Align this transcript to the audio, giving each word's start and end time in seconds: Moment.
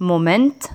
Moment. 0.00 0.70